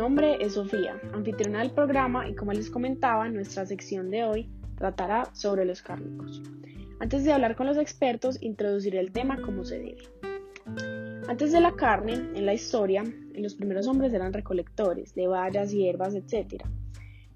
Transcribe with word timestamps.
nombre 0.00 0.38
es 0.40 0.54
Sofía, 0.54 0.98
anfitriona 1.12 1.58
del 1.58 1.72
programa 1.72 2.26
y 2.26 2.34
como 2.34 2.54
les 2.54 2.70
comentaba, 2.70 3.28
nuestra 3.28 3.66
sección 3.66 4.10
de 4.10 4.24
hoy 4.24 4.48
tratará 4.78 5.28
sobre 5.34 5.66
los 5.66 5.82
cárnicos. 5.82 6.40
Antes 7.00 7.22
de 7.22 7.34
hablar 7.34 7.54
con 7.54 7.66
los 7.66 7.76
expertos, 7.76 8.38
introduciré 8.40 8.98
el 8.98 9.12
tema 9.12 9.42
como 9.42 9.62
se 9.62 9.78
debe. 9.78 9.98
Antes 11.28 11.52
de 11.52 11.60
la 11.60 11.72
carne, 11.72 12.14
en 12.14 12.46
la 12.46 12.54
historia, 12.54 13.04
los 13.34 13.54
primeros 13.54 13.86
hombres 13.88 14.14
eran 14.14 14.32
recolectores 14.32 15.14
de 15.14 15.26
bayas, 15.26 15.70
hierbas, 15.70 16.14
etc. 16.14 16.64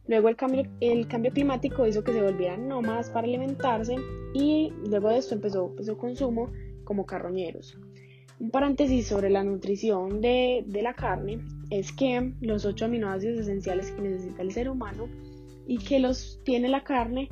Luego 0.06 0.30
el 0.30 0.36
cambio, 0.36 0.62
el 0.80 1.06
cambio 1.06 1.32
climático 1.32 1.86
hizo 1.86 2.02
que 2.02 2.14
se 2.14 2.22
volvieran 2.22 2.66
nómadas 2.66 3.10
para 3.10 3.26
alimentarse 3.26 3.96
y 4.32 4.72
luego 4.88 5.10
de 5.10 5.18
esto 5.18 5.34
empezó 5.34 5.68
su 5.68 5.74
pues, 5.76 5.90
consumo 5.98 6.50
como 6.84 7.04
carroñeros. 7.04 7.76
Un 8.40 8.50
paréntesis 8.50 9.06
sobre 9.06 9.30
la 9.30 9.44
nutrición 9.44 10.20
de, 10.20 10.64
de, 10.66 10.82
la 10.82 10.94
carne 10.94 11.38
es 11.70 11.92
que 11.92 12.32
los 12.40 12.64
ocho 12.64 12.86
aminoácidos 12.86 13.38
esenciales 13.38 13.92
que 13.92 14.02
necesita 14.02 14.42
el 14.42 14.52
ser 14.52 14.68
humano 14.68 15.08
y 15.66 15.78
que 15.78 15.98
los 15.98 16.40
tiene 16.44 16.68
la 16.68 16.82
carne 16.82 17.28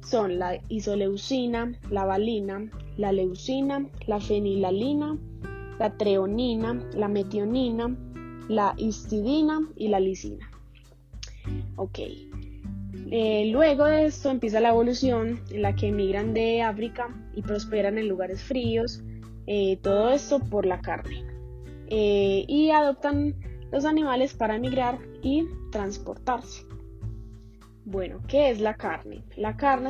son 0.00 0.38
la 0.38 0.58
isoleucina, 0.68 1.72
la 1.90 2.04
valina, 2.04 2.70
la 2.96 3.12
leucina, 3.12 3.86
la 4.06 4.20
fenilalina, 4.20 5.18
la 5.78 5.96
treonina, 5.96 6.82
la 6.94 7.08
metionina, 7.08 7.96
la 8.48 8.74
histidina 8.78 9.60
y 9.76 9.88
la 9.88 10.00
lisina. 10.00 10.50
Ok. 11.76 12.00
Eh, 13.10 13.48
luego 13.52 13.84
de 13.84 14.06
esto 14.06 14.30
empieza 14.30 14.60
la 14.60 14.70
evolución 14.70 15.40
en 15.50 15.62
la 15.62 15.74
que 15.74 15.88
emigran 15.88 16.34
de 16.34 16.62
África 16.62 17.08
y 17.34 17.42
prosperan 17.42 17.96
en 17.96 18.08
lugares 18.08 18.42
fríos, 18.42 19.02
eh, 19.50 19.78
todo 19.80 20.10
esto 20.10 20.40
por 20.40 20.66
la 20.66 20.82
carne. 20.82 21.24
Eh, 21.88 22.44
y 22.46 22.70
adoptan 22.70 23.34
los 23.72 23.86
animales 23.86 24.34
para 24.34 24.56
emigrar 24.56 24.98
y 25.22 25.46
transportarse. 25.72 26.66
Bueno, 27.86 28.20
¿qué 28.28 28.50
es 28.50 28.60
la 28.60 28.74
carne? 28.74 29.24
La 29.36 29.56
carne 29.56 29.88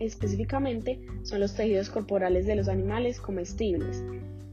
específicamente 0.00 1.00
son 1.22 1.40
los 1.40 1.54
tejidos 1.54 1.90
corporales 1.90 2.46
de 2.46 2.56
los 2.56 2.66
animales 2.66 3.20
comestibles. 3.20 4.02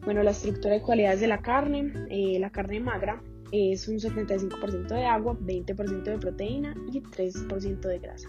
Bueno, 0.04 0.22
la 0.22 0.32
estructura 0.32 0.76
y 0.76 0.82
cualidades 0.82 1.22
de 1.22 1.28
la 1.28 1.42
carne, 1.42 1.94
eh, 2.10 2.38
la 2.38 2.50
carne 2.50 2.82
magra 2.82 3.24
es 3.54 3.88
un 3.88 4.00
75% 4.00 4.88
de 4.88 5.06
agua, 5.06 5.38
20% 5.40 6.04
de 6.04 6.18
proteína 6.18 6.76
y 6.92 7.00
3% 7.00 7.88
de 7.88 8.00
grasa. 8.00 8.28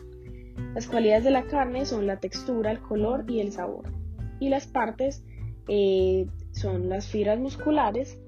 Las 0.77 0.87
cualidades 0.87 1.25
de 1.25 1.33
la 1.33 1.47
carne 1.47 1.85
son 1.85 2.07
la 2.07 2.21
textura, 2.21 2.71
el 2.71 2.79
color 2.79 3.25
y 3.29 3.41
el 3.41 3.51
sabor. 3.51 3.91
Y 4.39 4.51
las 4.51 4.69
partes 4.69 5.25
eh, 5.69 6.27
son 6.53 6.89
las 6.89 7.07
fibras 7.07 7.39
musculares, 7.39 8.19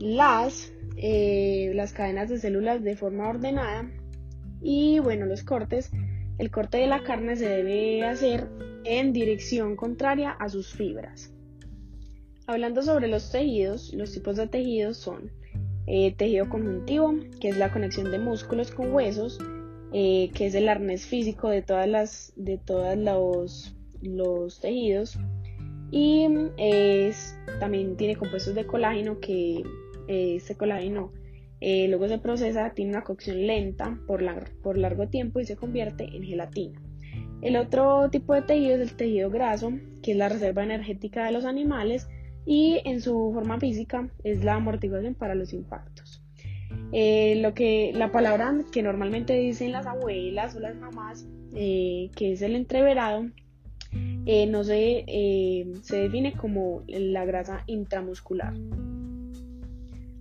las, 0.00 0.72
eh, 0.96 1.70
las 1.74 1.92
cadenas 1.92 2.28
de 2.28 2.38
células 2.38 2.82
de 2.82 2.96
forma 2.96 3.28
ordenada, 3.28 3.90
y 4.60 4.98
bueno, 4.98 5.26
los 5.26 5.44
cortes. 5.44 5.90
El 6.38 6.50
corte 6.50 6.78
de 6.78 6.86
la 6.86 7.02
carne 7.02 7.34
se 7.34 7.48
debe 7.48 8.04
hacer 8.04 8.48
en 8.84 9.12
dirección 9.12 9.74
contraria 9.74 10.30
a 10.30 10.48
sus 10.48 10.72
fibras. 10.72 11.32
Hablando 12.46 12.82
sobre 12.82 13.08
los 13.08 13.32
tejidos, 13.32 13.92
los 13.92 14.12
tipos 14.12 14.36
de 14.36 14.46
tejidos 14.46 14.98
son 14.98 15.32
eh, 15.86 16.14
tejido 16.16 16.48
conjuntivo, 16.48 17.14
que 17.40 17.48
es 17.48 17.58
la 17.58 17.72
conexión 17.72 18.10
de 18.12 18.20
músculos 18.20 18.70
con 18.70 18.92
huesos, 18.92 19.38
que 19.90 20.30
es 20.38 20.54
el 20.54 20.68
arnés 20.68 21.06
físico 21.06 21.48
de 21.48 21.62
todas 21.62 21.88
las 21.88 22.32
de 22.36 22.58
los 24.02 24.60
tejidos 24.60 25.18
y 25.90 26.26
es, 26.56 27.36
también 27.60 27.96
tiene 27.96 28.16
compuestos 28.16 28.54
de 28.54 28.66
colágeno 28.66 29.20
que 29.20 29.62
eh, 30.08 30.36
este 30.36 30.54
colágeno 30.54 31.12
eh, 31.60 31.88
luego 31.88 32.08
se 32.08 32.18
procesa, 32.18 32.70
tiene 32.70 32.92
una 32.92 33.02
cocción 33.02 33.46
lenta 33.46 33.98
por, 34.06 34.22
por 34.62 34.78
largo 34.78 35.08
tiempo 35.08 35.40
y 35.40 35.44
se 35.44 35.56
convierte 35.56 36.04
en 36.04 36.22
gelatina. 36.22 36.80
El 37.40 37.56
otro 37.56 38.10
tipo 38.10 38.34
de 38.34 38.42
tejido 38.42 38.76
es 38.76 38.80
el 38.80 38.96
tejido 38.96 39.30
graso, 39.30 39.72
que 40.02 40.12
es 40.12 40.16
la 40.16 40.28
reserva 40.28 40.62
energética 40.62 41.24
de 41.24 41.32
los 41.32 41.44
animales 41.44 42.08
y 42.44 42.80
en 42.84 43.00
su 43.00 43.30
forma 43.34 43.58
física 43.58 44.08
es 44.24 44.44
la 44.44 44.54
amortiguación 44.54 45.14
para 45.14 45.34
los 45.34 45.52
impactos. 45.52 46.22
Eh, 46.92 47.36
lo 47.42 47.54
que 47.54 47.92
la 47.94 48.10
palabra 48.10 48.54
que 48.72 48.82
normalmente 48.82 49.34
dicen 49.34 49.72
las 49.72 49.86
abuelas 49.86 50.56
o 50.56 50.60
las 50.60 50.76
mamás, 50.76 51.26
eh, 51.54 52.10
que 52.16 52.32
es 52.32 52.42
el 52.42 52.56
entreverado, 52.56 53.26
no 53.92 54.64
se, 54.64 55.04
se 55.82 55.96
define 55.96 56.34
como 56.34 56.82
la 56.86 57.24
grasa 57.24 57.64
intramuscular. 57.66 58.54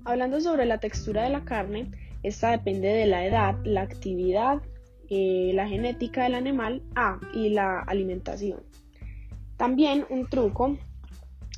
Hablando 0.06 0.40
sobre 0.40 0.66
la 0.66 0.80
textura 0.80 1.24
de 1.24 1.30
la 1.30 1.44
carne, 1.44 1.92
esta 2.24 2.52
depende 2.52 2.88
de 2.88 3.06
la 3.06 3.26
edad, 3.26 3.56
la 3.64 3.82
actividad, 3.82 4.62
eh, 5.10 5.52
la 5.54 5.68
genética 5.68 6.24
del 6.24 6.36
animal 6.36 6.82
ah, 6.96 7.20
y 7.34 7.50
la 7.50 7.80
alimentación. 7.80 8.64
También 9.56 10.06
un 10.10 10.30
truco 10.30 10.78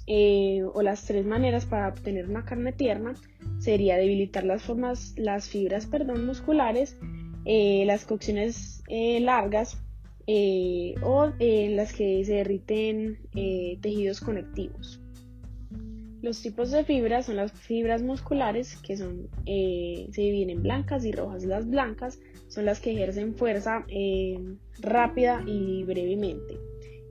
eh, 0.08 0.64
o 0.74 0.82
las 0.82 1.06
tres 1.06 1.26
maneras 1.26 1.66
para 1.66 1.88
obtener 1.88 2.30
una 2.30 2.46
carne 2.46 2.72
tierna 2.72 3.16
sería 3.60 3.98
debilitar 3.98 4.44
las 4.44 4.64
formas, 4.64 5.14
las 5.18 5.50
fibras 5.50 5.88
perdón, 5.88 6.26
musculares, 6.26 6.98
eh, 7.46 7.84
las 7.86 8.06
cocciones 8.06 8.84
largas 8.88 9.78
o 11.02 11.32
las 11.40 11.94
que 11.94 12.24
se 12.26 12.34
derriten 12.34 13.18
tejidos 13.82 14.22
conectivos. 14.22 15.02
Los 16.22 16.42
tipos 16.42 16.72
de 16.72 16.84
fibras 16.84 17.28
son 17.28 17.38
las 17.38 17.54
fibras 17.54 18.02
musculares, 18.02 18.76
que 18.78 18.98
son, 18.98 19.30
eh, 19.46 20.10
se 20.12 20.22
dividen 20.22 20.50
en 20.50 20.64
blancas 20.64 21.06
y 21.06 21.14
rojas. 21.14 21.46
Las 21.46 21.70
blancas 21.70 22.20
son 22.50 22.66
las 22.66 22.82
que 22.82 22.92
ejercen 22.92 23.36
fuerza 23.36 23.86
eh, 23.88 24.38
rápida 24.82 25.42
y 25.48 25.84
brevemente. 25.86 26.58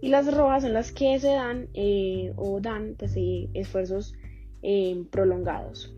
Y 0.02 0.08
las 0.08 0.32
rojas 0.34 0.62
son 0.64 0.74
las 0.74 0.92
que 0.92 1.18
se 1.18 1.28
dan 1.28 1.68
eh, 1.72 2.32
o 2.36 2.60
dan 2.60 2.96
pues, 2.98 3.14
esfuerzos 3.54 4.14
prolongados. 5.10 5.94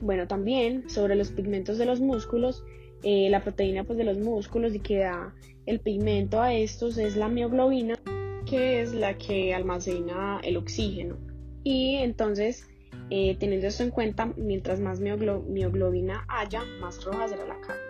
Bueno, 0.00 0.28
también 0.28 0.88
sobre 0.88 1.16
los 1.16 1.32
pigmentos 1.32 1.78
de 1.78 1.86
los 1.86 2.00
músculos, 2.00 2.62
la 3.02 3.42
proteína 3.42 3.84
pues, 3.84 3.98
de 3.98 4.04
los 4.04 4.18
músculos 4.18 4.74
y 4.74 4.78
que 4.78 4.98
da 4.98 5.34
el 5.66 5.80
pigmento 5.80 6.40
a 6.40 6.54
estos 6.54 6.96
es 6.96 7.16
la 7.16 7.28
mioglobina, 7.28 7.98
que 8.46 8.80
es 8.80 8.94
la 8.94 9.18
que 9.18 9.52
almacena 9.52 10.40
el 10.44 10.56
oxígeno. 10.56 11.16
Y 11.64 11.96
entonces, 11.96 12.68
eh, 13.10 13.36
teniendo 13.38 13.66
esto 13.66 13.82
en 13.82 13.90
cuenta, 13.90 14.32
mientras 14.36 14.78
más 14.78 15.00
mioglobina 15.00 16.24
haya, 16.28 16.62
más 16.80 17.04
roja 17.04 17.28
será 17.28 17.46
la 17.46 17.60
carne. 17.60 17.82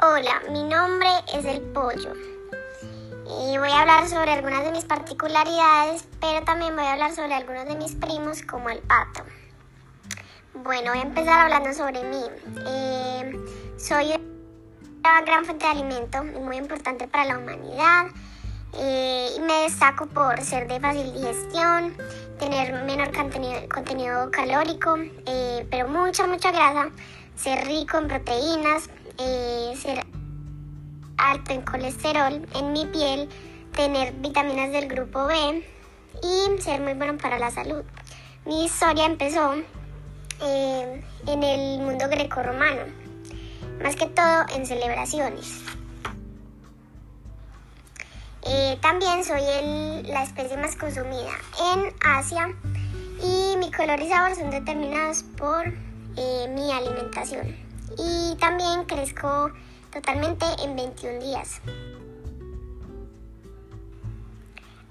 Hola, 0.00 0.42
mi 0.52 0.62
nombre 0.64 1.08
es 1.32 1.44
el 1.44 1.60
pollo 1.72 2.31
voy 3.58 3.70
a 3.70 3.80
hablar 3.80 4.08
sobre 4.08 4.32
algunas 4.32 4.64
de 4.64 4.70
mis 4.70 4.84
particularidades, 4.84 6.06
pero 6.20 6.44
también 6.44 6.76
voy 6.76 6.84
a 6.84 6.92
hablar 6.92 7.14
sobre 7.14 7.34
algunos 7.34 7.66
de 7.66 7.76
mis 7.76 7.94
primos 7.94 8.42
como 8.42 8.70
el 8.70 8.78
pato. 8.80 9.24
Bueno, 10.54 10.90
voy 10.90 10.98
a 11.00 11.02
empezar 11.02 11.40
hablando 11.40 11.72
sobre 11.72 12.04
mí. 12.04 12.22
Eh, 12.66 13.44
soy 13.78 14.12
una 15.00 15.20
gran 15.22 15.44
fuente 15.44 15.64
de 15.64 15.72
alimento 15.72 16.22
y 16.24 16.38
muy 16.38 16.56
importante 16.56 17.08
para 17.08 17.24
la 17.24 17.38
humanidad. 17.38 18.06
Eh, 18.74 19.30
y 19.36 19.40
me 19.40 19.62
destaco 19.62 20.06
por 20.06 20.40
ser 20.40 20.68
de 20.68 20.78
fácil 20.78 21.12
digestión, 21.12 21.94
tener 22.38 22.72
menor 22.84 23.10
contenido, 23.12 24.30
calórico, 24.30 24.96
eh, 25.26 25.66
pero 25.70 25.88
mucha, 25.88 26.26
mucha 26.26 26.52
grasa, 26.52 26.90
ser 27.34 27.66
rico 27.66 27.98
en 27.98 28.08
proteínas, 28.08 28.88
ser 29.76 30.06
alto 31.18 31.52
en 31.52 31.62
colesterol 31.62 32.46
en 32.54 32.72
mi 32.72 32.86
piel, 32.86 33.28
tener 33.72 34.12
vitaminas 34.14 34.70
del 34.72 34.88
grupo 34.88 35.26
B 35.26 35.64
y 36.22 36.62
ser 36.62 36.80
muy 36.80 36.94
bueno 36.94 37.16
para 37.18 37.38
la 37.38 37.50
salud. 37.50 37.82
Mi 38.44 38.64
historia 38.64 39.06
empezó 39.06 39.54
eh, 40.42 41.02
en 41.26 41.42
el 41.42 41.80
mundo 41.80 42.08
grecorromano, 42.08 42.82
más 43.82 43.96
que 43.96 44.06
todo 44.06 44.44
en 44.54 44.66
celebraciones. 44.66 45.62
Eh, 48.44 48.76
también 48.80 49.22
soy 49.24 49.40
la 50.02 50.24
especie 50.24 50.56
más 50.56 50.74
consumida 50.74 51.30
en 51.74 51.94
Asia 52.04 52.52
y 53.22 53.56
mi 53.56 53.70
color 53.70 54.00
y 54.00 54.08
sabor 54.08 54.34
son 54.34 54.50
determinados 54.50 55.22
por 55.38 55.68
eh, 56.16 56.48
mi 56.48 56.72
alimentación. 56.72 57.56
Y 57.96 58.36
también 58.36 58.84
crezco 58.84 59.52
totalmente 59.92 60.44
en 60.64 60.74
21 60.74 61.20
días. 61.20 61.60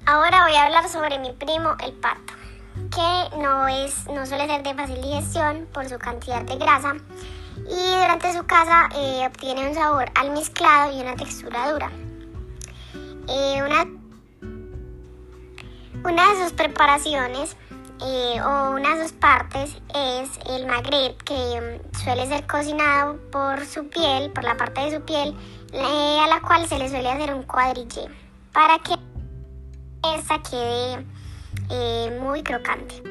Ahora 0.05 0.43
voy 0.45 0.55
a 0.55 0.65
hablar 0.65 0.89
sobre 0.89 1.19
mi 1.19 1.31
primo 1.33 1.75
el 1.83 1.93
pato 1.93 2.33
que 2.89 3.37
no, 3.37 3.67
es, 3.67 4.07
no 4.07 4.25
suele 4.25 4.47
ser 4.47 4.63
de 4.63 4.73
fácil 4.73 5.01
digestión 5.01 5.67
por 5.71 5.87
su 5.87 5.99
cantidad 5.99 6.41
de 6.41 6.55
grasa 6.57 6.95
y 7.69 7.95
durante 7.95 8.33
su 8.33 8.43
casa 8.45 8.89
eh, 8.95 9.27
obtiene 9.27 9.69
un 9.69 9.75
sabor 9.75 10.11
almizclado 10.15 10.97
y 10.97 11.01
una 11.01 11.15
textura 11.15 11.71
dura. 11.71 11.91
Eh, 13.27 13.61
una, 16.03 16.33
de 16.33 16.43
sus 16.43 16.53
preparaciones 16.53 17.55
eh, 18.01 18.41
o 18.41 18.71
una 18.71 18.95
de 18.95 19.03
sus 19.03 19.11
partes 19.11 19.77
es 19.93 20.29
el 20.49 20.65
magret 20.65 21.15
que 21.23 21.79
mm, 21.83 21.97
suele 22.03 22.25
ser 22.27 22.47
cocinado 22.47 23.17
por 23.31 23.63
su 23.65 23.87
piel, 23.87 24.31
por 24.31 24.43
la 24.43 24.57
parte 24.57 24.81
de 24.81 24.95
su 24.95 25.01
piel, 25.03 25.35
a 25.73 26.27
la 26.27 26.41
cual 26.41 26.67
se 26.67 26.79
le 26.79 26.89
suele 26.89 27.09
hacer 27.09 27.33
un 27.33 27.43
cuadrille 27.43 28.09
para 28.51 28.79
que 28.79 28.97
esta 30.03 30.41
quede 30.41 31.05
muy 32.19 32.43
crocante. 32.43 33.03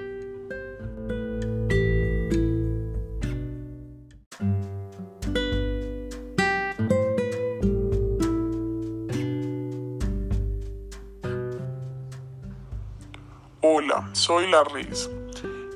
Hola, 13.63 14.09
soy 14.13 14.51
La 14.51 14.65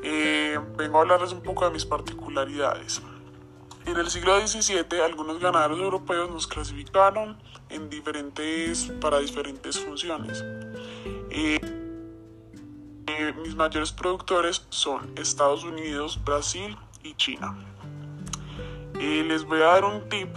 Eh, 0.02 0.58
vengo 0.76 0.98
a 0.98 1.00
hablarles 1.02 1.32
un 1.32 1.42
poco 1.42 1.64
de 1.64 1.70
mis 1.70 1.84
particularidades. 1.84 3.02
En 3.86 3.96
el 3.98 4.08
siglo 4.08 4.40
XVII, 4.40 5.02
algunos 5.02 5.38
ganaderos 5.38 5.78
europeos 5.78 6.30
nos 6.30 6.46
clasificaron 6.46 7.38
en 7.68 7.90
diferentes, 7.90 8.90
para 9.00 9.18
diferentes 9.18 9.78
funciones. 9.78 10.42
Eh, 11.36 11.58
eh, 13.08 13.34
mis 13.42 13.56
mayores 13.56 13.90
productores 13.90 14.64
son 14.68 15.10
Estados 15.16 15.64
Unidos, 15.64 16.22
Brasil 16.24 16.78
y 17.02 17.12
China. 17.16 17.58
Eh, 19.00 19.24
les 19.26 19.44
voy 19.44 19.60
a 19.60 19.64
dar 19.64 19.84
un 19.84 20.08
tip 20.08 20.28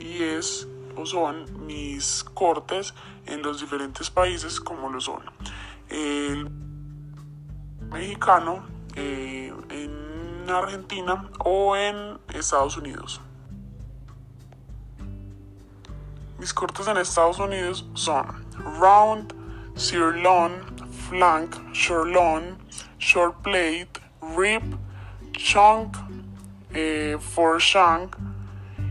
y 0.00 0.22
es 0.22 0.66
o 0.96 1.04
son 1.04 1.66
mis 1.66 2.24
cortes 2.24 2.94
en 3.26 3.42
los 3.42 3.60
diferentes 3.60 4.08
países 4.08 4.60
como 4.60 4.88
lo 4.88 4.98
son 4.98 5.22
el 5.90 6.48
mexicano 7.90 8.64
en 8.94 10.46
Argentina 10.48 11.28
o 11.40 11.76
en 11.76 12.18
Estados 12.32 12.78
Unidos. 12.78 13.20
Mis 16.38 16.54
cortes 16.54 16.88
en 16.88 16.96
Estados 16.96 17.38
Unidos 17.38 17.86
son 17.92 18.24
round, 18.80 19.45
sirloin, 19.76 20.62
flank, 20.90 21.54
sirloin, 21.74 22.56
short 22.98 23.42
plate, 23.42 24.00
rib, 24.20 24.78
chunk, 25.32 25.96
eh, 26.74 27.16
four 27.18 27.60
shank 27.60 28.16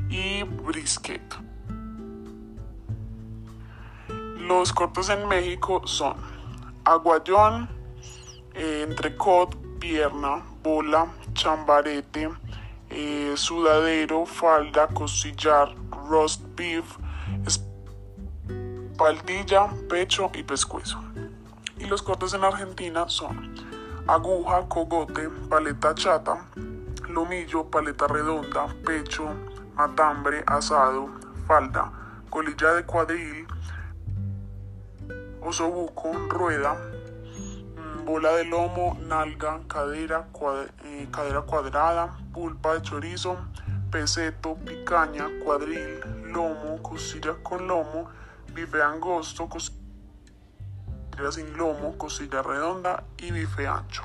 y 0.09 0.43
brisket. 0.43 1.21
Los 4.37 4.71
cortes 4.71 5.09
en 5.09 5.27
México 5.27 5.81
son 5.87 6.15
aguayón, 6.83 7.67
eh, 8.53 8.85
entrecot, 8.87 9.55
pierna, 9.79 10.43
bola, 10.61 11.07
chambarete, 11.33 12.29
eh, 12.91 13.33
sudadero, 13.35 14.25
falda, 14.27 14.87
costillar, 14.87 15.73
roast 16.07 16.43
beef, 16.55 16.97
espaldilla, 18.95 19.67
pecho 19.89 20.31
y 20.33 20.43
pescuezo. 20.43 21.03
Y 21.77 21.85
los 21.85 22.01
cortes 22.01 22.33
en 22.33 22.45
Argentina 22.45 23.09
son 23.09 23.53
aguja, 24.07 24.69
cogote, 24.69 25.29
paleta 25.49 25.93
chata, 25.93 26.45
lomillo, 27.09 27.65
paleta 27.69 28.07
redonda, 28.07 28.67
pecho, 28.85 29.27
matambre, 29.75 30.45
asado, 30.47 31.09
falda, 31.45 31.91
colilla 32.29 32.73
de 32.73 32.85
cuadril, 32.85 33.45
osobuco, 35.41 36.13
rueda, 36.29 36.75
mm, 37.75 38.05
bola 38.05 38.31
de 38.37 38.45
lomo, 38.45 38.97
nalga, 39.01 39.59
cadera, 39.67 40.29
eh, 40.85 41.07
cadera 41.11 41.41
cuadrada, 41.41 42.17
pulpa 42.33 42.75
de 42.75 42.81
chorizo, 42.81 43.35
peseto, 43.91 44.55
picaña, 44.65 45.27
cuadril, 45.43 45.99
lomo, 46.31 46.81
costilla 46.81 47.33
con 47.43 47.67
lomo, 47.67 48.09
bife 48.55 48.81
angosto, 48.81 49.49
costilla 49.49 49.81
sin 51.29 51.57
lomo, 51.57 51.97
costilla 51.97 52.41
redonda 52.41 53.03
y 53.17 53.31
bife 53.31 53.67
ancho. 53.67 54.03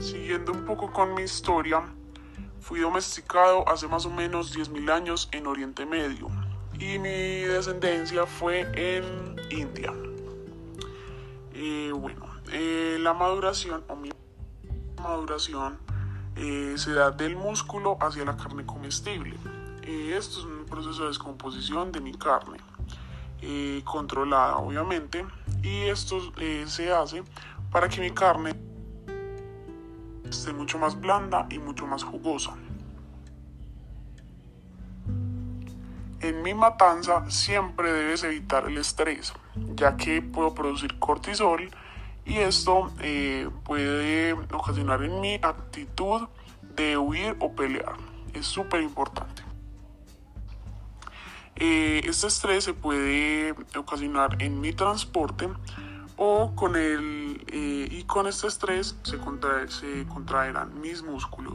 Siguiendo 0.00 0.50
un 0.50 0.64
poco 0.66 0.92
con 0.92 1.14
mi 1.14 1.22
historia, 1.22 1.84
fui 2.60 2.80
domesticado 2.80 3.66
hace 3.68 3.86
más 3.86 4.04
o 4.06 4.10
menos 4.10 4.56
10.000 4.56 4.90
años 4.90 5.28
en 5.30 5.46
Oriente 5.46 5.86
Medio, 5.86 6.28
y 6.80 6.98
mi 6.98 7.44
descendencia 7.44 8.26
fue 8.26 8.66
en 8.74 9.36
India. 9.50 9.92
bueno, 11.92 12.26
eh, 12.50 12.98
la 13.00 13.14
maduración 13.14 13.84
o 13.88 13.94
mi 13.94 14.10
maduración 15.00 15.78
eh, 16.34 16.74
se 16.76 16.92
da 16.92 17.12
del 17.12 17.36
músculo 17.36 17.96
hacia 18.00 18.24
la 18.24 18.36
carne 18.36 18.66
comestible. 18.66 19.36
esto 19.82 20.40
es 20.40 20.46
proceso 20.64 21.02
de 21.02 21.08
descomposición 21.08 21.92
de 21.92 22.00
mi 22.00 22.12
carne, 22.12 22.58
eh, 23.42 23.82
controlada 23.84 24.56
obviamente, 24.56 25.24
y 25.62 25.82
esto 25.82 26.20
se 26.66 26.92
hace 26.92 27.22
para 27.70 27.88
que 27.88 28.00
mi 28.00 28.10
carne 28.10 28.54
esté 30.28 30.52
mucho 30.52 30.78
más 30.78 31.00
blanda 31.00 31.46
y 31.50 31.58
mucho 31.58 31.86
más 31.86 32.02
jugosa. 32.02 32.54
En 36.20 36.42
mi 36.42 36.54
matanza 36.54 37.30
siempre 37.30 37.92
debes 37.92 38.24
evitar 38.24 38.66
el 38.66 38.78
estrés, 38.78 39.34
ya 39.74 39.96
que 39.96 40.22
puedo 40.22 40.54
producir 40.54 40.98
cortisol 40.98 41.70
y 42.24 42.38
esto 42.38 42.90
eh, 43.00 43.50
puede 43.64 44.32
ocasionar 44.32 45.02
en 45.02 45.20
mi 45.20 45.34
actitud 45.34 46.28
de 46.74 46.96
huir 46.96 47.36
o 47.40 47.52
pelear. 47.52 47.96
Es 48.32 48.46
súper 48.46 48.80
importante. 48.80 49.43
Eh, 51.56 52.02
este 52.04 52.26
estrés 52.26 52.64
se 52.64 52.74
puede 52.74 53.54
ocasionar 53.76 54.42
en 54.42 54.60
mi 54.60 54.72
transporte 54.72 55.48
o 56.16 56.54
con 56.54 56.76
el 56.76 57.44
eh, 57.48 57.88
y 57.90 58.04
con 58.04 58.26
este 58.26 58.46
estrés 58.46 58.96
se, 59.02 59.18
se 59.68 60.06
contraerán 60.06 60.80
mis 60.80 61.02
músculos. 61.02 61.54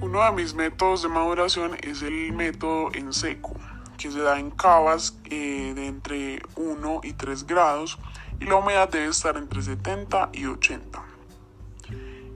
Uno 0.00 0.22
de 0.24 0.32
mis 0.32 0.54
métodos 0.54 1.02
de 1.02 1.08
maduración 1.08 1.76
es 1.80 2.02
el 2.02 2.32
método 2.32 2.90
en 2.92 3.12
seco, 3.12 3.54
que 3.96 4.10
se 4.10 4.20
da 4.20 4.38
en 4.38 4.50
cavas 4.50 5.16
eh, 5.24 5.72
de 5.74 5.86
entre 5.86 6.42
1 6.56 7.00
y 7.04 7.12
3 7.12 7.46
grados 7.46 7.98
y 8.40 8.44
la 8.44 8.56
humedad 8.56 8.88
debe 8.90 9.06
estar 9.06 9.36
entre 9.36 9.62
70 9.62 10.30
y 10.32 10.46
80. 10.46 11.02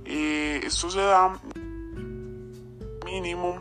Eh, 0.07 0.61
esto 0.65 0.91
se 0.91 1.01
da 1.01 1.39
mínimo 3.05 3.61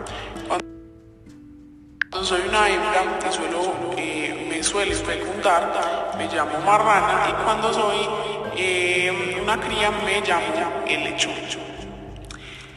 Soy 2.31 2.47
una 2.47 2.69
hembra 2.69 3.19
y 3.29 3.33
suelo, 3.33 3.93
eh, 3.97 4.47
me 4.49 4.63
suele 4.63 4.95
fecundar, 4.95 6.13
me 6.17 6.33
llamo 6.33 6.59
marrana. 6.65 7.27
Y 7.29 7.43
cuando 7.43 7.73
soy 7.73 8.07
eh, 8.55 9.37
una 9.43 9.59
cría, 9.59 9.91
me 9.91 10.21
llamo 10.21 10.85
el 10.87 11.03
lechón. 11.03 11.33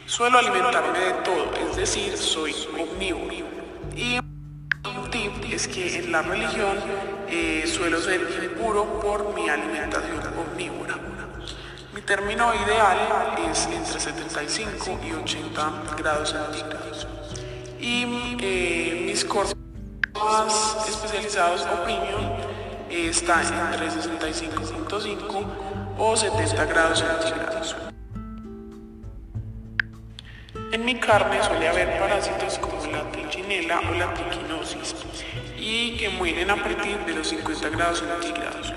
Suelo 0.05 0.39
alimentarme 0.39 0.99
de 0.99 1.13
todo, 1.23 1.53
es 1.69 1.77
decir, 1.77 2.17
soy 2.17 2.53
omnívoro. 2.77 3.47
Y 3.95 4.17
un 4.17 5.09
tip 5.09 5.31
es 5.49 5.69
que 5.69 5.99
en 5.99 6.11
la 6.11 6.21
religión 6.21 6.77
eh, 7.29 7.63
suelo 7.65 8.01
ser 8.01 8.55
puro 8.55 8.99
por 8.99 9.33
mi 9.33 9.47
alimentación 9.47 10.19
omnívora. 10.37 10.95
Mi 11.93 12.01
término 12.01 12.53
ideal 12.53 12.97
es 13.49 13.67
entre 13.67 14.01
75 14.01 14.99
y 15.01 15.13
80 15.13 15.71
grados 15.95 16.31
centígrados. 16.31 17.07
Y 17.85 18.03
eh, 18.41 19.03
mis 19.05 19.23
cortes 19.23 19.55
más 20.15 20.89
especializados 20.89 21.67
o 21.71 21.83
premium 21.83 22.31
eh, 22.89 23.09
están 23.09 23.45
entre 23.45 23.89
65.5 23.89 25.45
o 25.99 26.17
70 26.17 26.65
grados 26.65 26.97
centígrados. 26.97 27.75
En 30.71 30.83
mi 30.83 30.95
carne 30.95 31.43
suele 31.43 31.67
haber 31.67 31.99
parásitos 31.99 32.57
como 32.57 32.91
la 32.91 33.03
trichinela 33.11 33.79
o 33.81 33.93
la 33.93 34.11
triquinosis 34.15 34.95
y 35.55 35.95
que 35.95 36.09
mueren 36.09 36.49
a 36.49 36.55
partir 36.55 36.97
de 37.05 37.13
los 37.13 37.27
50 37.27 37.69
grados 37.69 37.99
centígrados. 37.99 38.73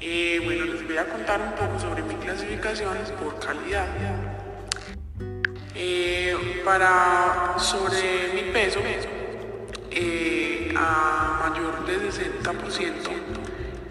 Eh, 0.00 0.40
bueno, 0.42 0.64
les 0.64 0.84
voy 0.84 0.96
a 0.96 1.08
contar 1.08 1.40
un 1.40 1.52
poco 1.52 1.78
sobre 1.78 2.02
mi 2.02 2.16
clasificación 2.16 2.96
por 3.22 3.38
calidad. 3.38 3.86
Eh, 5.82 6.36
para 6.62 7.54
sobre 7.58 8.32
mi 8.34 8.42
peso, 8.52 8.80
eh, 9.90 10.74
a 10.76 11.48
mayor 11.48 11.86
de 11.86 12.12
60%, 12.12 13.10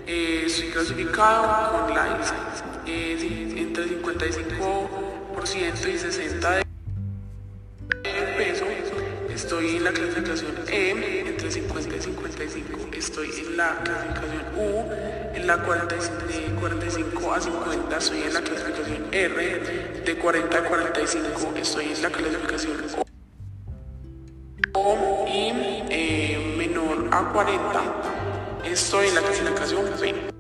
estoy 0.06 0.70
clasificado 0.70 1.72
con 1.72 1.96
la 1.96 2.20
entre 2.86 3.86
55% 3.86 5.90
y 5.90 5.98
60% 5.98 6.64
de 8.04 8.22
peso. 8.38 8.66
Estoy 9.34 9.78
en 9.78 9.86
la 9.86 9.92
clasificación 9.92 10.52
E 10.68 11.24
entre 11.26 11.50
50 11.50 11.96
y 11.96 12.02
55. 12.02 12.90
Estoy 12.94 13.32
en 13.32 13.58
la 13.58 13.82
clasificación 13.84 14.46
U 14.58 14.79
la 15.50 15.58
45 15.64 17.34
a 17.34 17.42
50. 17.42 17.98
Estoy 17.98 18.22
en 18.22 18.34
la 18.36 18.42
clasificación 18.42 19.08
R 19.12 20.04
de 20.06 20.18
40 20.20 20.58
a 20.58 20.64
45. 20.64 21.54
Estoy 21.56 21.86
en 21.86 22.02
la 22.04 22.10
clasificación 22.12 22.78
O 24.76 25.26
y 25.28 25.52
eh, 25.90 26.56
menor 26.56 27.10
a 27.12 27.34
40. 27.34 27.82
Estoy 28.64 29.08
en 29.08 29.16
la 29.16 29.22
clasificación 29.22 30.39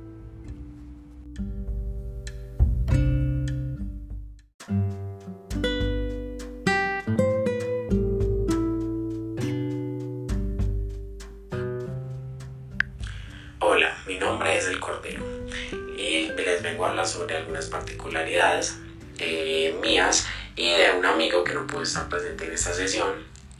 B. 16.77 17.05
sobre 17.05 17.37
algunas 17.37 17.65
particularidades 17.65 18.77
eh, 19.17 19.77
mías 19.81 20.27
y 20.55 20.71
de 20.71 20.91
un 20.91 21.05
amigo 21.05 21.43
que 21.43 21.53
no 21.53 21.67
pudo 21.67 21.83
estar 21.83 22.07
presente 22.09 22.45
en 22.45 22.53
esta 22.53 22.73
sesión, 22.73 23.13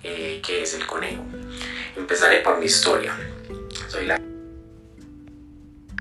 eh, 0.04 0.42
que 0.46 0.63
es 0.63 0.74
el 0.74 0.86
conejo. 0.86 1.24
Empezaré 1.96 2.39
por 2.39 2.60
mi 2.60 2.66
historia. 2.66 3.18
Soy 3.88 4.06
la 4.06 4.20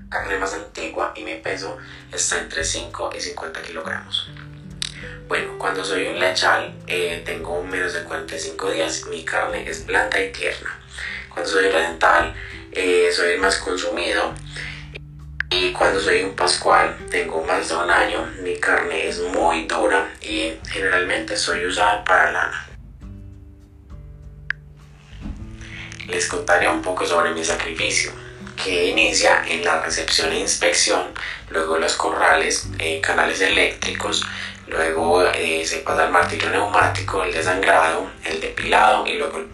carne 0.09 0.37
más 0.39 0.53
antigua 0.53 1.13
y 1.15 1.23
mi 1.23 1.35
peso 1.35 1.77
está 2.11 2.39
entre 2.39 2.63
5 2.63 3.11
y 3.15 3.21
50 3.21 3.61
kilogramos. 3.61 4.29
Bueno, 5.27 5.57
cuando 5.59 5.83
soy 5.85 6.07
un 6.07 6.19
lechal, 6.19 6.73
eh, 6.87 7.21
tengo 7.25 7.63
menos 7.63 7.93
de 7.93 8.03
45 8.03 8.71
días, 8.71 9.05
mi 9.07 9.23
carne 9.23 9.69
es 9.69 9.85
blanda 9.85 10.19
y 10.21 10.31
tierna. 10.31 10.79
Cuando 11.29 11.49
soy 11.49 11.69
redental, 11.69 12.33
soy 13.13 13.33
el 13.33 13.39
más 13.39 13.57
consumido 13.57 14.33
y 15.49 15.73
cuando 15.73 15.99
soy 15.99 16.23
un 16.23 16.35
pascual, 16.35 16.95
tengo 17.09 17.43
más 17.43 17.69
de 17.69 17.75
un 17.75 17.89
año, 17.89 18.25
mi 18.43 18.57
carne 18.59 19.07
es 19.07 19.19
muy 19.19 19.65
dura 19.65 20.13
y 20.21 20.53
generalmente 20.69 21.35
soy 21.35 21.65
usada 21.65 22.03
para 22.03 22.31
lana. 22.31 22.67
Les 26.07 26.27
contaré 26.27 26.67
un 26.67 26.81
poco 26.81 27.05
sobre 27.05 27.31
mi 27.31 27.43
sacrificio, 27.43 28.11
que 28.63 28.87
inicia 28.87 29.43
en 29.47 29.63
la 29.63 29.81
recepción 29.81 30.31
e 30.31 30.39
inspección, 30.39 31.13
luego 31.49 31.77
los 31.77 31.95
corrales, 31.95 32.67
eh, 32.77 33.01
canales 33.01 33.41
eléctricos, 33.41 34.25
luego 34.67 35.23
eh, 35.23 35.65
se 35.65 35.77
pasa 35.79 36.05
al 36.05 36.11
martillo 36.11 36.49
neumático, 36.51 37.23
el 37.23 37.33
desangrado, 37.33 38.09
el 38.23 38.39
depilado 38.39 39.07
y 39.07 39.17
luego 39.17 39.37
el. 39.39 39.47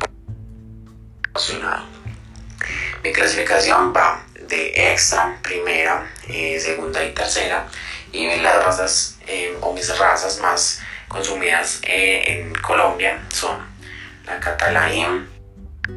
Mi 3.04 3.12
clasificación 3.12 3.94
va 3.96 4.25
de 4.48 4.92
extra, 4.92 5.38
primera, 5.42 6.10
eh, 6.28 6.60
segunda 6.60 7.04
y 7.04 7.14
tercera. 7.14 7.68
Y 8.12 8.36
las 8.38 8.64
razas 8.64 9.18
eh, 9.28 9.58
o 9.62 9.74
mis 9.74 9.98
razas 9.98 10.40
más 10.40 10.82
consumidas 11.08 11.80
eh, 11.84 12.24
en 12.28 12.54
Colombia 12.56 13.22
son 13.34 13.58
la 14.26 14.40
Catalain, 14.40 15.28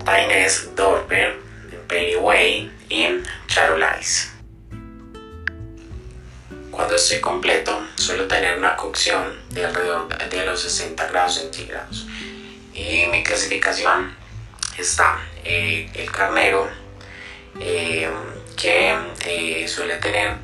Tainés, 0.04 0.74
Dorper, 0.74 1.38
Peliway 1.86 2.70
y 2.88 3.08
Charolais. 3.46 4.32
Cuando 6.70 6.94
estoy 6.94 7.20
completo, 7.20 7.86
suelo 7.96 8.28
tener 8.28 8.58
una 8.58 8.76
cocción 8.76 9.40
de 9.50 9.64
alrededor 9.64 10.08
de 10.08 10.46
los 10.46 10.62
60 10.62 11.06
grados 11.08 11.34
centígrados. 11.36 12.06
Y 12.72 13.06
mi 13.06 13.24
clasificación 13.24 14.14
está 14.76 15.18
el 15.44 16.12
carnero, 16.12 16.68
que 18.58 18.92
eh, 19.24 19.68
suele 19.68 19.96
tener 19.96 20.36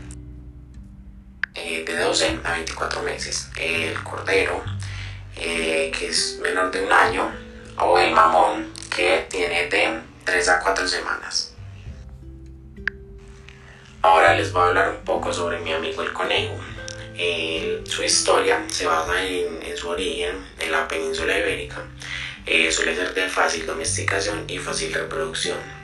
eh, 1.54 1.84
de 1.84 1.98
12 1.98 2.38
a 2.44 2.52
24 2.52 3.02
meses. 3.02 3.50
El 3.56 4.00
cordero, 4.02 4.62
eh, 5.36 5.92
que 5.96 6.08
es 6.08 6.38
menor 6.40 6.70
de 6.70 6.84
un 6.84 6.92
año, 6.92 7.32
o 7.78 7.98
el 7.98 8.12
mamón, 8.12 8.72
que 8.94 9.26
tiene 9.28 9.66
de 9.66 10.00
3 10.24 10.48
a 10.48 10.60
4 10.60 10.86
semanas. 10.86 11.54
Ahora 14.02 14.34
les 14.34 14.52
voy 14.52 14.62
a 14.62 14.66
hablar 14.66 14.90
un 14.90 15.04
poco 15.04 15.32
sobre 15.32 15.58
mi 15.58 15.72
amigo 15.72 16.02
el 16.02 16.12
conejo. 16.12 16.54
su 17.84 18.02
historia 18.02 18.64
se 18.68 18.86
basa 18.86 19.24
en, 19.24 19.76
su 19.76 19.88
origen 19.88 20.36
en 20.60 20.70
la 20.70 20.86
península 20.86 21.38
ibérica. 21.38 21.82
suele 22.70 22.94
ser 22.94 23.14
de 23.14 23.28
fácil 23.28 23.66
domesticación 23.66 24.44
y 24.46 24.58
fácil 24.58 24.92
reproducción. 24.92 25.83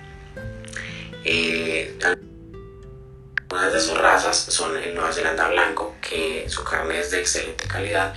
Eh, 1.24 1.98
algunas 2.02 3.72
de 3.72 3.80
sus 3.80 3.98
razas 3.98 4.36
son 4.36 4.76
el 4.76 4.94
Nueva 4.94 5.12
Zelanda 5.12 5.48
blanco, 5.48 5.96
que 6.00 6.46
su 6.48 6.64
carne 6.64 7.00
es 7.00 7.10
de 7.10 7.20
excelente 7.20 7.66
calidad, 7.66 8.14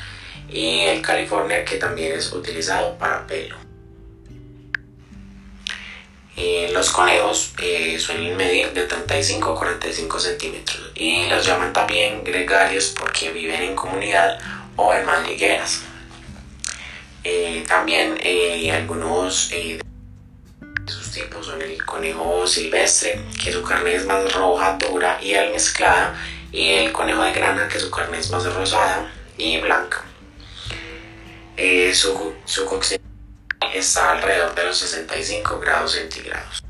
y 0.50 0.82
el 0.82 1.02
California, 1.02 1.66
que 1.66 1.78
también 1.78 2.14
es 2.14 2.32
utilizado 2.32 2.98
para 2.98 3.26
pelo. 3.28 3.58
Eh, 6.36 6.70
los 6.74 6.90
conejos 6.92 7.54
eh, 7.62 8.00
suelen 8.00 8.36
medir 8.36 8.74
de 8.74 8.86
35 8.86 9.52
a 9.52 9.56
45 9.56 10.20
centímetros 10.20 10.92
y 10.96 11.28
los 11.28 11.46
llaman 11.46 11.72
también 11.74 12.24
gregarios 12.24 12.96
porque 12.98 13.30
viven 13.30 13.62
en 13.62 13.76
comunidad 13.76 14.40
o 14.76 14.94
en 14.96 15.06
madrigueras. 15.06 15.84
también 17.68 18.18
algunos 18.72 19.52
sus 19.52 19.80
tipos 21.14 21.46
son 21.46 21.62
el 21.62 21.84
conejo 21.86 22.46
silvestre, 22.48 23.22
que 23.42 23.52
su 23.52 23.62
carne 23.64 23.96
es 23.96 24.06
más 24.06 24.34
roja, 24.34 24.78
dura 24.80 25.20
y 25.22 25.36
almezclada, 25.36 26.16
y 26.52 26.72
el 26.72 26.92
conejo 26.92 27.22
de 27.24 27.32
grana, 27.34 27.68
que 27.68 27.80
su 27.80 27.92
carne 27.92 28.18
es 28.18 28.30
más 28.32 28.44
rosada 28.54 29.12
y 29.38 29.60
blanca. 29.60 30.04
Eh, 31.56 31.94
su, 31.94 32.34
su 32.46 32.66
cocción 32.66 33.02
está 33.74 34.14
alrededor 34.14 34.56
de 34.56 34.66
los 34.66 34.78
65 34.78 35.60
grados 35.60 35.94
centígrados. 35.94 36.64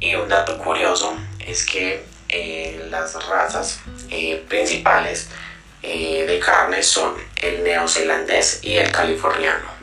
Y 0.00 0.14
un 0.16 0.28
dato 0.28 0.58
curioso 0.58 1.16
es 1.38 1.64
que 1.64 2.04
eh, 2.28 2.86
las 2.90 3.14
razas 3.26 3.80
eh, 4.10 4.44
principales 4.48 5.28
de 5.82 6.40
carne 6.42 6.82
son 6.82 7.14
el 7.36 7.62
neozelandés 7.62 8.60
y 8.62 8.76
el 8.76 8.90
californiano. 8.90 9.73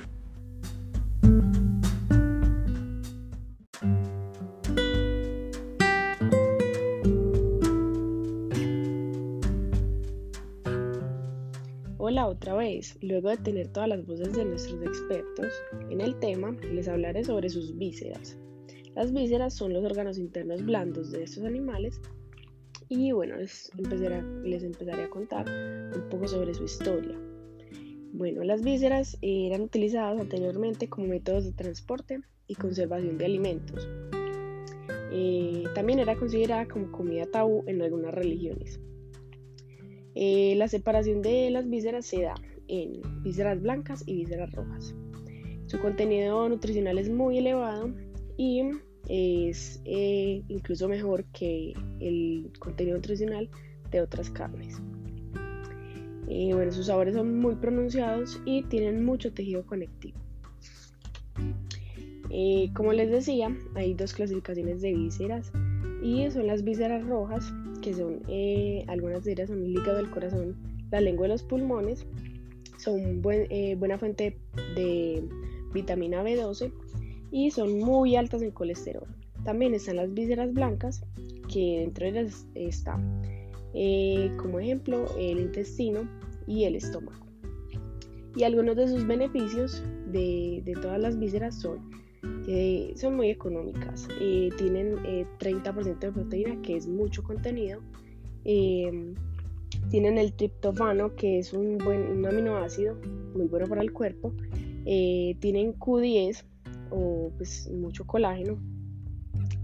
Otra 12.20 12.56
vez, 12.56 12.98
luego 13.02 13.30
de 13.30 13.38
tener 13.38 13.70
todas 13.70 13.88
las 13.88 14.06
voces 14.06 14.34
de 14.34 14.46
nuestros 14.46 14.82
expertos 14.82 15.54
en 15.90 16.02
el 16.02 16.20
tema, 16.20 16.52
les 16.74 16.88
hablaré 16.88 17.24
sobre 17.24 17.50
sus 17.50 17.78
vísceras. 17.78 18.38
Las 18.96 19.14
vísceras 19.14 19.54
son 19.54 19.74
los 19.74 19.84
órganos 19.86 20.18
internos 20.18 20.64
blandos 20.66 21.12
de 21.12 21.24
estos 21.24 21.46
animales 21.46 22.02
y 22.90 23.14
bueno, 23.14 23.38
les 23.38 23.72
empezaré, 23.78 24.22
les 24.44 24.64
empezaré 24.64 25.04
a 25.04 25.10
contar 25.10 25.46
un 25.96 26.10
poco 26.10 26.28
sobre 26.28 26.54
su 26.54 26.66
historia. 26.66 27.18
Bueno, 28.14 28.44
las 28.44 28.62
vísceras 28.62 29.18
eran 29.22 29.62
utilizadas 29.62 30.20
anteriormente 30.20 30.90
como 30.90 31.08
métodos 31.08 31.46
de 31.46 31.54
transporte 31.54 32.20
y 32.48 32.56
conservación 32.56 33.18
de 33.18 33.26
alimentos. 33.26 33.88
Eh, 35.14 35.64
también 35.74 36.00
era 36.00 36.16
considerada 36.16 36.68
como 36.68 36.92
comida 36.92 37.26
tabú 37.26 37.64
en 37.68 37.82
algunas 37.82 38.14
religiones. 38.14 38.80
Eh, 40.16 40.56
la 40.58 40.68
separación 40.68 41.22
de 41.22 41.50
las 41.52 41.70
vísceras 41.70 42.06
se 42.06 42.24
da 42.24 42.36
en 42.68 43.02
vísceras 43.24 43.62
blancas 43.62 44.04
y 44.06 44.16
vísceras 44.16 44.52
rojas. 44.52 44.94
Su 45.68 45.80
contenido 45.80 46.50
nutricional 46.50 46.98
es 46.98 47.10
muy 47.10 47.38
elevado 47.38 47.94
y 48.38 48.62
es 49.08 49.82
eh, 49.86 50.44
incluso 50.48 50.88
mejor 50.90 51.24
que 51.32 51.74
el 52.00 52.52
contenido 52.60 52.98
nutricional 52.98 53.50
de 53.90 54.02
otras 54.02 54.30
carnes. 54.30 54.82
Eh, 56.28 56.54
bueno, 56.54 56.72
sus 56.72 56.88
sabores 56.88 57.16
son 57.16 57.40
muy 57.40 57.56
pronunciados 57.56 58.42
y 58.46 58.64
tienen 58.64 59.04
mucho 59.04 59.34
tejido 59.34 59.66
conectivo. 59.66 60.18
Como 62.74 62.94
les 62.94 63.12
decía, 63.12 63.54
hay 63.76 63.94
dos 63.94 64.14
clasificaciones 64.14 64.82
de 64.82 64.94
vísceras 64.94 65.52
y 66.02 66.30
son 66.32 66.48
las 66.48 66.64
vísceras 66.64 67.06
rojas, 67.06 67.54
que 67.82 67.94
son 67.94 68.22
eh, 68.28 68.84
algunas 68.88 69.24
de 69.24 69.34
ellas 69.34 69.50
son 69.50 69.64
el 69.64 69.72
hígado 69.72 69.98
del 69.98 70.10
corazón, 70.10 70.56
la 70.92 71.02
lengua 71.02 71.24
de 71.24 71.34
los 71.34 71.44
pulmones, 71.44 72.06
son 72.78 73.22
buena 73.22 73.98
fuente 73.98 74.38
de 74.76 75.24
vitamina 75.74 76.24
B12 76.24 76.72
y 77.32 77.52
son 77.52 77.80
muy 77.80 78.16
altas 78.16 78.42
en 78.42 78.52
colesterol. 78.52 79.08
También 79.44 79.74
están 79.74 79.96
las 79.96 80.14
vísceras 80.14 80.54
blancas, 80.54 81.04
que 81.52 81.80
dentro 81.82 82.06
de 82.06 82.20
ellas 82.20 82.48
está, 82.56 83.00
eh, 83.74 84.32
como 84.38 84.60
ejemplo, 84.60 85.06
el 85.18 85.40
intestino 85.40 86.08
y 86.48 86.66
el 86.66 86.76
estómago. 86.76 87.26
Y 88.36 88.44
algunos 88.44 88.76
de 88.76 88.88
sus 88.88 89.06
beneficios 89.06 89.84
de, 90.08 90.64
todas 90.82 91.00
las 91.02 91.20
vísceras 91.20 91.60
son 91.60 91.91
que 92.46 92.94
son 92.96 93.16
muy 93.16 93.30
económicas, 93.30 94.08
eh, 94.20 94.50
tienen 94.58 94.98
30% 95.40 95.88
eh, 95.88 96.08
de 96.08 96.12
proteína, 96.12 96.62
que 96.62 96.76
es 96.76 96.88
mucho 96.88 97.24
contenido, 97.24 97.82
tienen 98.44 100.18
el 100.18 100.34
triptofano, 100.34 101.16
que 101.16 101.40
es 101.40 101.54
un, 101.54 101.78
buen, 101.78 102.02
un 102.12 102.26
aminoácido 102.26 102.96
muy 103.36 103.48
bueno 103.48 103.68
para 103.68 103.82
el 103.82 103.92
cuerpo, 103.92 104.34
tienen 104.84 105.74
Q10 105.78 106.44
o 106.92 107.32
pues 107.38 107.70
mucho 107.72 108.06
colágeno, 108.06 108.58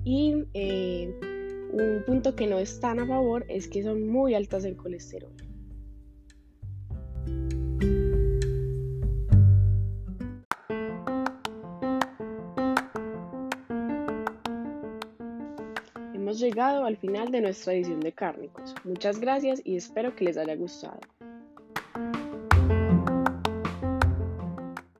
y 0.08 0.46
eh, 0.54 1.14
un 1.74 2.02
punto 2.06 2.34
que 2.34 2.48
no 2.48 2.60
es 2.60 2.80
tan 2.80 2.98
a 3.02 3.06
favor 3.06 3.46
es 3.50 3.68
que 3.68 3.84
son 3.84 4.08
muy 4.08 4.36
altas 4.36 4.64
en 4.64 4.76
colesterol. 4.76 5.34
Al 16.60 16.98
final 16.98 17.32
de 17.32 17.42
nuestra 17.42 17.74
edición 17.74 18.00
de 18.00 18.12
Cárnicos. 18.12 18.74
Muchas 18.84 19.20
gracias 19.20 19.62
y 19.64 19.76
espero 19.76 20.16
que 20.16 20.26
les 20.26 20.38
haya 20.38 20.56
gustado. 20.56 21.00